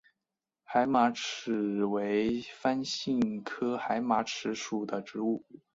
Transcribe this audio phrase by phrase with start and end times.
[0.63, 5.45] 海马齿为番杏科海马齿属的植物。